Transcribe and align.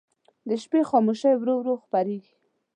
د 0.47 0.49
شپې 0.63 0.81
خاموشي 0.89 1.33
ورو 1.37 1.55
ورو 1.57 1.73
خپرېږي. 1.83 2.33